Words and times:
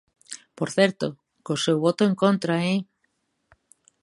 Por 0.57 0.69
certo, 0.77 1.07
co 1.43 1.61
seu 1.63 1.77
voto 1.85 2.01
en 2.09 2.13
contra, 2.23 2.55
¡eh! 2.73 2.79